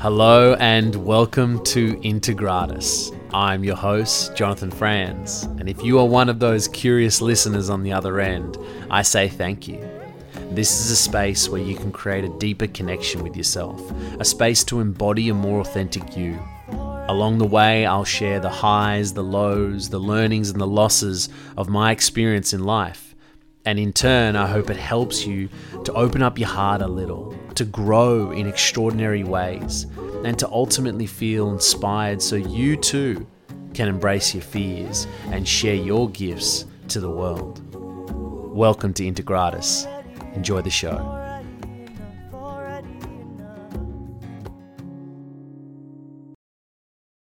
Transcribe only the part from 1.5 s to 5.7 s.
to Integratus. I'm your host, Jonathan Franze, and